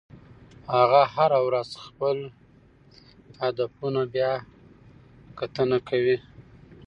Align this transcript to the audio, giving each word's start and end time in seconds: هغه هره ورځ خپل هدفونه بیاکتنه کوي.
هغه 0.75 1.01
هره 1.15 1.39
ورځ 1.47 1.69
خپل 1.85 2.17
هدفونه 3.41 4.01
بیاکتنه 4.13 5.77
کوي. 5.89 6.17